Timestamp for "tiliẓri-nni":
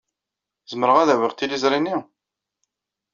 1.33-1.95